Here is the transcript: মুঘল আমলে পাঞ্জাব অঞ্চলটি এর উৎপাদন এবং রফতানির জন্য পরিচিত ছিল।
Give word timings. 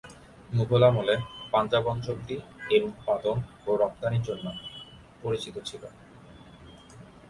মুঘল 0.49 0.83
আমলে 0.83 1.15
পাঞ্জাব 1.51 1.85
অঞ্চলটি 1.87 2.35
এর 2.69 2.81
উৎপাদন 2.83 3.35
এবং 3.59 3.75
রফতানির 3.81 4.23
জন্য 4.23 4.45
পরিচিত 5.23 5.55
ছিল। 5.65 5.83